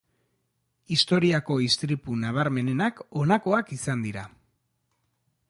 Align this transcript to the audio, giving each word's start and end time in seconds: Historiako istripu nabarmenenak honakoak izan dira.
Historiako 0.95 1.57
istripu 1.65 2.17
nabarmenenak 2.23 3.05
honakoak 3.21 3.71
izan 3.79 4.03
dira. 4.09 4.27